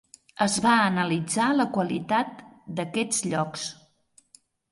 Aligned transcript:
Es 0.43 0.53
va 0.65 0.69
analitzar 0.85 1.49
la 1.57 1.67
qualitat 1.75 2.41
d'aquests 2.79 3.23
llocs. 3.35 3.67